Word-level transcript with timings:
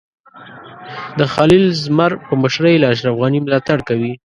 د 1.17 1.19
خلیل 1.33 1.65
زمر 1.83 2.11
په 2.27 2.33
مشرۍ 2.41 2.75
له 2.79 2.87
اشرف 2.93 3.15
غني 3.21 3.39
ملاتړ 3.45 3.77
کوي. 3.89 4.11